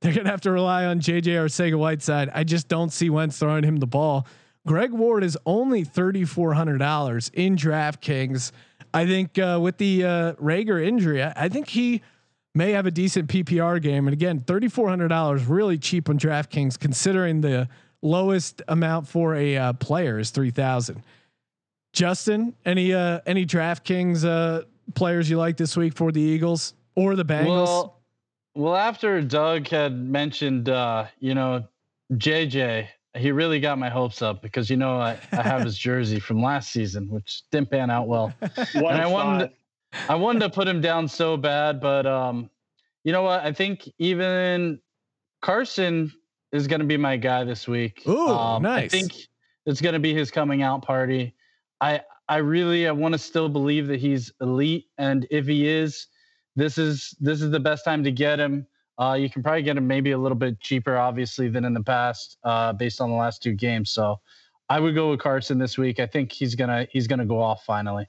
[0.00, 2.30] they're going to have to rely on JJ Arcega Whiteside.
[2.34, 4.26] I just don't see Wentz throwing him the ball.
[4.66, 8.52] Greg Ward is only thirty four hundred dollars in DraftKings.
[8.92, 12.02] I think uh, with the uh, Reagor injury, I, I think he
[12.54, 14.06] may have a decent PPR game.
[14.06, 17.68] And again, thirty four hundred dollars really cheap on DraftKings, considering the
[18.02, 21.02] lowest amount for a uh, player is three thousand.
[21.92, 27.16] Justin, any uh, any DraftKings uh, players you like this week for the Eagles or
[27.16, 27.66] the Bengals?
[27.66, 28.00] Well,
[28.56, 31.66] well, after Doug had mentioned, uh, you know,
[32.12, 36.18] JJ, he really got my hopes up because you know I, I have his jersey
[36.18, 38.32] from last season, which didn't pan out well.
[38.74, 40.10] And I wanted five.
[40.10, 42.50] I wanted to put him down so bad, but um,
[43.04, 43.44] you know what?
[43.44, 44.80] I think even
[45.40, 46.12] Carson
[46.52, 48.02] is going to be my guy this week.
[48.08, 49.12] Ooh, um, I think
[49.66, 51.34] it's going to be his coming out party.
[51.80, 56.08] I I really I want to still believe that he's elite, and if he is,
[56.56, 58.66] this is this is the best time to get him.
[58.98, 61.82] Uh, you can probably get him maybe a little bit cheaper, obviously, than in the
[61.82, 63.90] past, uh, based on the last two games.
[63.90, 64.20] So,
[64.68, 66.00] I would go with Carson this week.
[66.00, 68.08] I think he's gonna he's gonna go off finally.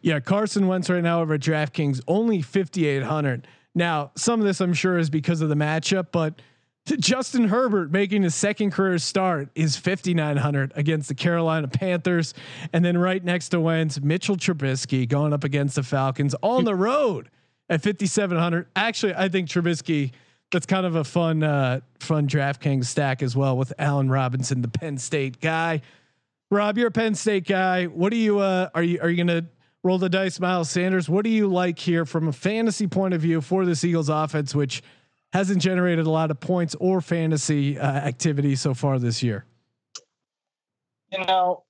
[0.00, 3.46] Yeah, Carson Wentz right now over at DraftKings only 5800.
[3.74, 6.42] Now, some of this I'm sure is because of the matchup, but
[6.86, 12.34] to Justin Herbert making his second career start is 5900 against the Carolina Panthers
[12.72, 16.74] and then right next to Wentz, Mitchell Trubisky going up against the Falcons on the
[16.74, 17.30] road
[17.70, 18.66] at 5700.
[18.76, 20.10] Actually, I think Trubisky
[20.50, 24.68] that's kind of a fun uh fun DraftKings stack as well with Allen Robinson, the
[24.68, 25.80] Penn State guy.
[26.50, 27.86] Rob, you're a Penn State guy.
[27.86, 29.46] What do you uh are you are you gonna
[29.82, 31.08] roll the dice, Miles Sanders?
[31.08, 34.54] What do you like here from a fantasy point of view for this Eagles offense,
[34.54, 34.82] which
[35.32, 39.44] hasn't generated a lot of points or fantasy uh, activity so far this year?
[41.12, 41.64] You know,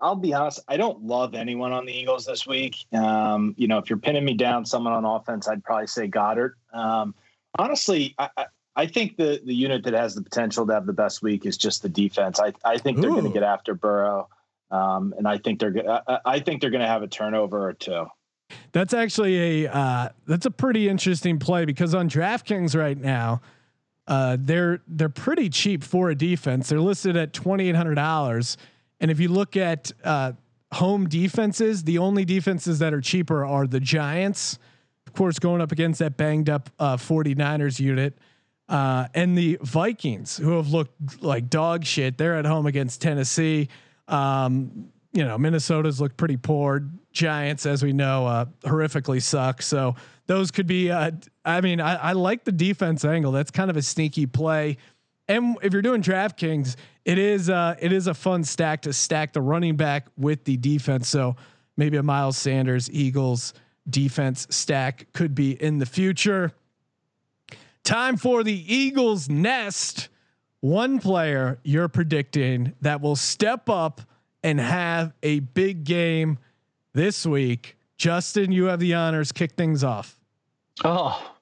[0.00, 0.60] I'll be honest.
[0.68, 2.86] I don't love anyone on the Eagles this week.
[2.92, 6.52] Um, you know, if you're pinning me down, someone on offense, I'd probably say Goedert.
[6.72, 7.14] Um,
[7.58, 10.92] honestly, I, I, I think the the unit that has the potential to have the
[10.92, 12.38] best week is just the defense.
[12.38, 14.28] I, I think they're going to get after Burrow,
[14.70, 15.74] um, and I think they're
[16.06, 18.06] I, I think they're going to have a turnover or two.
[18.72, 23.40] That's actually a uh, that's a pretty interesting play because on DraftKings right now,
[24.06, 26.68] uh, they're they're pretty cheap for a defense.
[26.68, 28.58] They're listed at twenty eight hundred dollars,
[29.00, 30.32] and if you look at uh,
[30.72, 34.58] home defenses, the only defenses that are cheaper are the Giants,
[35.06, 38.18] of course, going up against that banged up uh, 49ers unit.
[38.68, 43.68] Uh, and the Vikings, who have looked like dog shit, they're at home against Tennessee.
[44.08, 46.88] Um, you know, Minnesota's looked pretty poor.
[47.12, 49.62] Giants, as we know, uh, horrifically suck.
[49.62, 49.94] So
[50.26, 50.90] those could be.
[50.90, 51.12] Uh,
[51.44, 53.32] I mean, I, I like the defense angle.
[53.32, 54.76] That's kind of a sneaky play.
[55.28, 56.76] And if you're doing DraftKings,
[57.06, 60.56] it is uh, it is a fun stack to stack the running back with the
[60.56, 61.08] defense.
[61.08, 61.36] So
[61.76, 63.54] maybe a Miles Sanders Eagles
[63.88, 66.52] defense stack could be in the future.
[67.84, 70.08] Time for the Eagles nest.
[70.60, 74.00] One player you're predicting that will step up
[74.42, 76.38] and have a big game
[76.92, 77.76] this week.
[77.98, 79.30] Justin, you have the honors.
[79.30, 80.18] Kick things off.
[80.82, 81.34] Oh,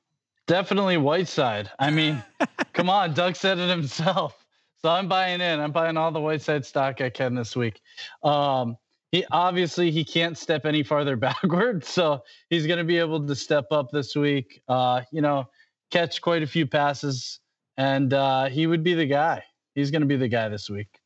[0.47, 1.71] definitely Whiteside.
[1.79, 2.23] I mean,
[2.75, 4.44] come on, Doug said it himself.
[4.85, 5.61] So I'm buying in.
[5.61, 7.81] I'm buying all the Whiteside stock I can this week.
[8.23, 8.77] Um,
[9.13, 13.35] he obviously he can't step any farther backward, so he's going to be able to
[13.35, 14.61] step up this week.
[14.69, 15.49] Uh, you know,
[15.91, 17.41] catch quite a few passes,
[17.79, 19.43] and uh, he would be the guy.
[19.75, 21.01] He's going to be the guy this week.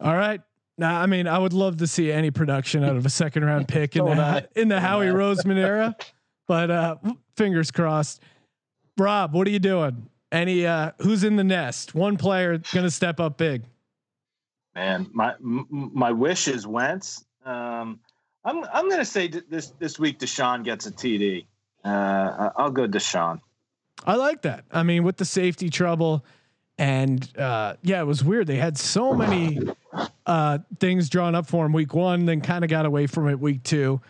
[0.00, 0.42] All right.
[0.76, 3.66] Now, I mean, I would love to see any production out of a second round
[3.68, 5.96] pick in the in the Howie Roseman era,
[6.46, 6.96] but uh,
[7.34, 8.20] fingers crossed.
[8.98, 10.09] Rob, what are you doing?
[10.32, 11.94] Any uh, who's in the nest?
[11.94, 13.64] One player going to step up big.
[14.74, 17.24] Man, my my wish is Wentz.
[17.44, 17.98] Um,
[18.44, 21.46] I'm I'm going to say this this week DeSean gets a TD.
[21.84, 23.40] Uh, I'll go DeSean.
[24.06, 24.64] I like that.
[24.70, 26.24] I mean, with the safety trouble,
[26.78, 28.46] and uh, yeah, it was weird.
[28.46, 29.58] They had so many
[30.26, 33.38] uh, things drawn up for him week one, then kind of got away from it
[33.38, 34.00] week two.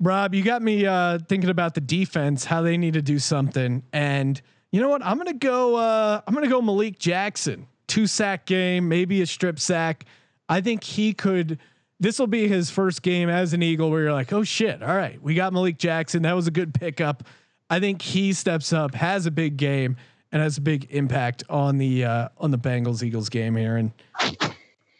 [0.00, 3.82] Rob, you got me uh, thinking about the defense, how they need to do something,
[3.92, 4.40] and
[4.72, 5.04] you know what?
[5.04, 5.76] I'm gonna go.
[5.76, 10.04] Uh, I'm gonna go Malik Jackson, two sack game, maybe a strip sack.
[10.48, 11.58] I think he could.
[11.98, 14.96] This will be his first game as an Eagle, where you're like, oh shit, all
[14.96, 16.22] right, we got Malik Jackson.
[16.22, 17.24] That was a good pickup.
[17.68, 19.96] I think he steps up, has a big game,
[20.32, 23.92] and has a big impact on the uh, on the Bengals Eagles game here, and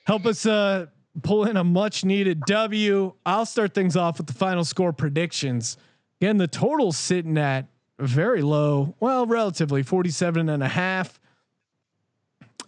[0.04, 0.86] help us uh,
[1.22, 3.12] pull in a much needed W.
[3.24, 5.76] I'll start things off with the final score predictions.
[6.20, 7.66] Again, the total's sitting at
[8.00, 11.20] very low, well, relatively 47 and a half.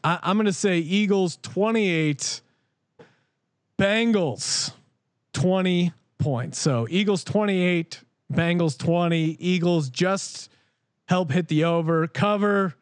[0.04, 2.40] I, I'm going to say Eagles 28,
[3.78, 4.72] Bengals
[5.32, 6.58] 20 points.
[6.58, 8.00] So Eagles 28,
[8.32, 10.50] Bengals 20, Eagles just
[11.06, 12.74] help hit the over cover.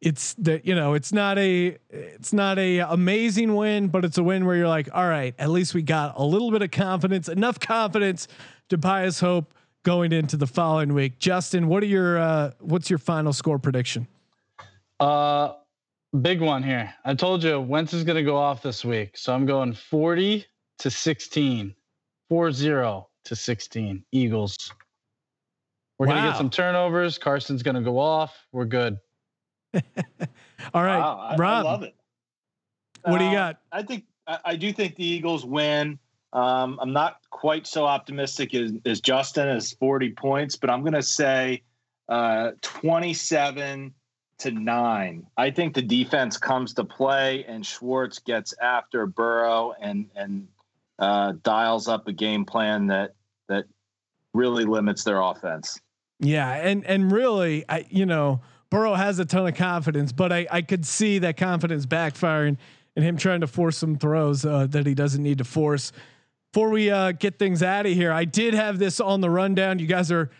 [0.00, 4.22] It's that you know it's not a it's not a amazing win, but it's a
[4.22, 7.28] win where you're like, all right, at least we got a little bit of confidence,
[7.28, 8.28] enough confidence
[8.68, 9.52] to buy us hope
[9.88, 11.18] going into the following week.
[11.18, 14.06] Justin, what are your uh, what's your final score prediction?
[15.00, 15.54] Uh,
[16.20, 16.92] big one here.
[17.06, 20.44] I told you Wentz is going to go off this week, so I'm going 40
[20.80, 21.74] to 16,
[22.28, 24.74] 40 to 16 Eagles.
[25.98, 26.12] We're wow.
[26.12, 27.16] going to get some turnovers.
[27.16, 28.36] Carson's going to go off.
[28.52, 28.98] We're good.
[29.74, 31.66] All right, wow, I, Rob.
[31.66, 31.94] I love it.
[33.04, 33.60] What uh, do you uh, got?
[33.72, 35.98] I think I, I, do think the Eagles win.
[36.32, 40.92] Um, I'm not quite so optimistic as, as Justin as 40 points, but I'm going
[40.92, 41.62] to say
[42.08, 43.94] uh, 27
[44.40, 45.26] to nine.
[45.36, 50.48] I think the defense comes to play, and Schwartz gets after Burrow and and
[50.98, 53.14] uh, dials up a game plan that
[53.48, 53.64] that
[54.34, 55.80] really limits their offense.
[56.20, 60.46] Yeah, and and really, I you know Burrow has a ton of confidence, but I
[60.50, 62.58] I could see that confidence backfiring
[62.96, 65.92] and him trying to force some throws uh, that he doesn't need to force.
[66.52, 69.78] Before we uh, get things out of here, I did have this on the rundown.
[69.78, 70.30] You guys are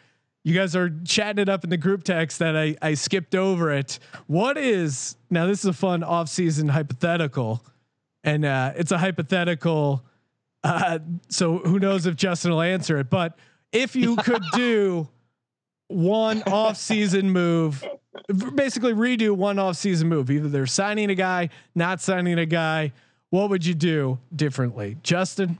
[0.42, 3.70] you guys are chatting it up in the group text that I I skipped over
[3.70, 3.98] it.
[4.26, 5.46] What is now?
[5.46, 7.62] This is a fun off-season hypothetical,
[8.24, 10.02] and uh, it's a hypothetical.
[10.64, 13.10] Uh, so who knows if Justin will answer it?
[13.10, 13.38] But
[13.72, 15.08] if you could do
[15.88, 17.84] one off-season move,
[18.54, 22.92] basically redo one off-season move, either they're signing a guy, not signing a guy,
[23.30, 25.58] what would you do differently, Justin?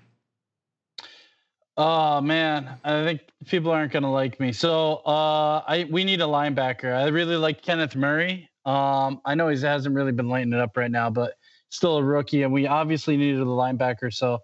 [1.80, 4.52] Oh man, I think people aren't gonna like me.
[4.52, 6.92] So uh, I we need a linebacker.
[6.92, 8.50] I really like Kenneth Murray.
[8.66, 11.34] Um, I know he hasn't really been lighting it up right now, but
[11.68, 14.12] still a rookie, and we obviously needed a linebacker.
[14.12, 14.40] So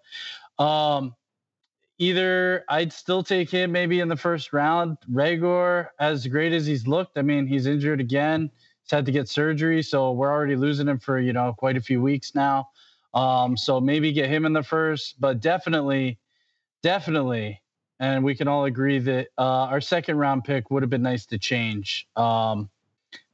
[0.65, 1.17] um,
[1.99, 4.97] either I'd still take him maybe in the first round.
[5.13, 8.49] Reagor, as great as he's looked, I mean, he's injured again.
[8.85, 11.83] He's had to get surgery, so we're already losing him for you know quite a
[11.83, 12.69] few weeks now.
[13.13, 16.21] Um, so maybe get him in the first, but definitely,
[16.85, 17.61] definitely,
[17.99, 19.43] and we can all agree that uh,
[19.73, 22.07] our second round pick would have been nice to change.
[22.15, 22.69] Um,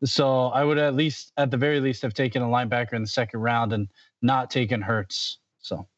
[0.04, 3.08] so I would at least, at the very least, have taken a linebacker in the
[3.08, 3.88] second round and
[4.22, 5.38] not taken Hurts.
[5.58, 5.88] So,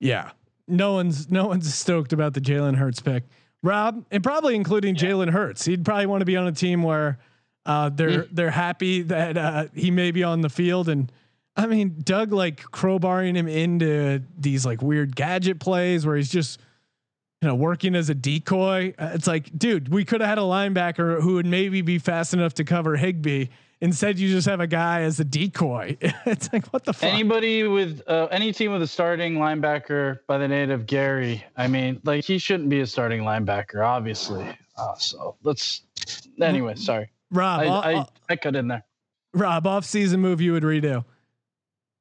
[0.00, 0.32] yeah,
[0.66, 3.22] no one's no one's stoked about the Jalen Hurts pick,
[3.62, 5.02] Rob, and probably including yeah.
[5.02, 5.64] Jalen Hurts.
[5.64, 7.18] He'd probably want to be on a team where
[7.64, 11.12] uh, they're they're happy that uh, he may be on the field and
[11.56, 16.60] I mean, Doug like crowbarring him into these like weird gadget plays where he's just,
[17.40, 18.94] you know, working as a decoy.
[18.98, 22.34] Uh, it's like, dude, we could have had a linebacker who would maybe be fast
[22.34, 23.46] enough to cover Higbee.
[23.80, 25.96] Instead, you just have a guy as a decoy.
[26.00, 27.12] it's like, what the fuck?
[27.12, 31.68] Anybody with uh, any team with a starting linebacker by the name of Gary, I
[31.68, 34.48] mean, like he shouldn't be a starting linebacker, obviously.
[34.76, 35.82] Uh, so let's,
[36.40, 37.10] anyway, sorry.
[37.30, 38.84] Rob, I, I, I, I cut in there.
[39.34, 41.04] Rob, off season move you would redo.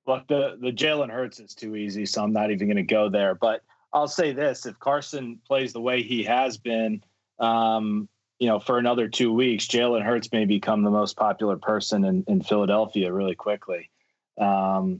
[0.05, 3.09] Look, the the Jalen Hurts is too easy, so I'm not even going to go
[3.09, 3.35] there.
[3.35, 3.61] But
[3.93, 7.03] I'll say this: if Carson plays the way he has been,
[7.39, 12.03] um, you know, for another two weeks, Jalen Hurts may become the most popular person
[12.03, 13.89] in, in Philadelphia really quickly.
[14.37, 14.99] Um,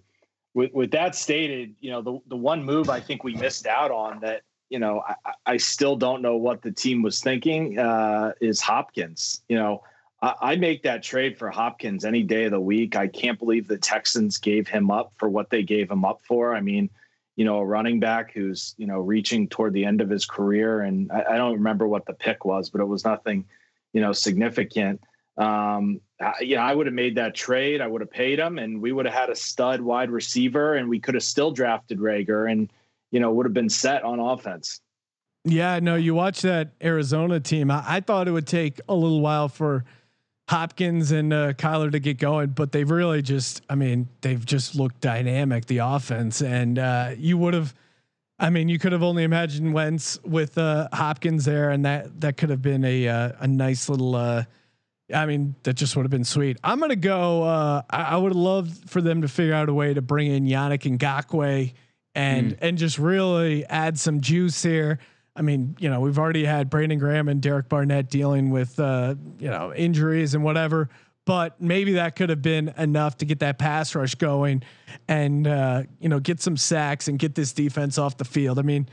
[0.54, 3.92] with with that stated, you know, the the one move I think we missed out
[3.92, 8.34] on that, you know, I, I still don't know what the team was thinking uh,
[8.40, 9.42] is Hopkins.
[9.50, 9.84] You know,
[10.24, 12.96] I, make that trade for Hopkins any day of the week.
[12.96, 16.56] I can't believe the Texans gave him up for what they gave him up for.
[16.56, 16.90] I mean,
[17.36, 20.82] you know, a running back who's, you know, reaching toward the end of his career.
[20.82, 23.44] And I, I don't remember what the pick was, but it was nothing,
[23.92, 25.02] you know, significant.
[25.38, 27.82] Um, I, you know, I would have made that trade.
[27.82, 30.88] I would have paid him and we would have had a stud wide receiver and
[30.88, 32.72] we could have still drafted Reagor and,
[33.12, 34.80] you know, would have been set on offense.
[35.44, 37.70] Yeah, no, you watch that Arizona team.
[37.70, 39.84] I, I thought it would take a little while for,
[40.50, 44.76] Hopkins and uh, Kyler to get going, but they've really just, I mean, they've just
[44.76, 46.42] looked dynamic, the offense.
[46.42, 47.74] And uh, you would have,
[48.40, 52.36] I mean, you could have only imagined Wentz with uh, Hopkins there, and that that
[52.36, 54.16] could have been a uh, a nice little.
[54.16, 54.44] Uh,
[55.14, 56.58] I mean, that just would have been sweet.
[56.64, 57.44] I'm gonna go.
[57.44, 60.46] Uh, I, I would love for them to figure out a way to bring in
[60.46, 61.74] Yannick Ngakoue
[62.16, 62.58] and mm.
[62.62, 65.00] and just really add some juice here.
[65.36, 69.16] I mean, you know, we've already had Brandon Graham and Derek Barnett dealing with, uh,
[69.40, 70.90] you know, injuries and whatever,
[71.26, 74.62] but maybe that could have been enough to get that pass rush going
[75.08, 78.60] and, uh, you know, get some sacks and get this defense off the field.
[78.60, 78.88] I mean,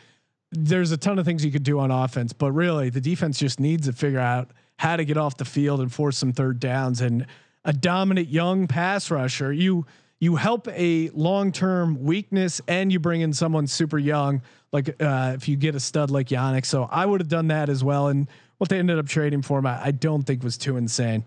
[0.51, 3.61] there's a ton of things you could do on offense, but really the defense just
[3.61, 7.03] needs to figure out how to get off the field and force some third downs
[7.03, 7.27] and
[7.65, 9.53] a dominant young pass rusher.
[9.53, 9.85] You,
[10.21, 14.43] you help a long-term weakness and you bring in someone super young
[14.73, 16.65] like uh, if you get a stud like Yannick.
[16.65, 18.09] So I would have done that as well.
[18.09, 21.25] And what they ended up trading for him, I, I don't think was too insane.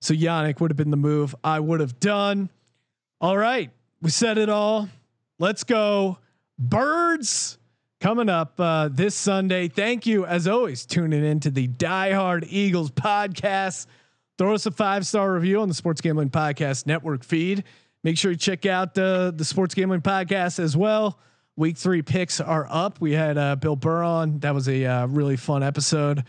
[0.00, 2.48] So Yannick would have been the move I would have done.
[3.20, 3.70] All right,
[4.00, 4.88] we said it all.
[5.38, 6.18] Let's go.
[6.58, 7.58] Birds
[8.00, 9.68] coming up uh, this Sunday.
[9.68, 13.86] Thank you, as always, tuning in to the Die Hard Eagles podcast.
[14.38, 17.64] Throw us a five star review on the Sports Gambling Podcast Network feed.
[18.06, 21.18] Make sure you check out the the Sports Gambling Podcast as well.
[21.56, 23.00] Week three picks are up.
[23.00, 24.38] We had uh, Bill Burr on.
[24.38, 26.22] That was a uh, really fun episode.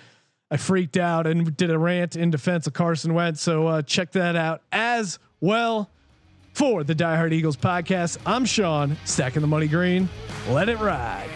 [0.49, 3.43] I freaked out and did a rant in defense of Carson Wentz.
[3.43, 5.91] So uh, check that out as well.
[6.53, 10.09] For the Die Hard Eagles podcast, I'm Sean, stacking the money green.
[10.49, 11.29] Let it ride.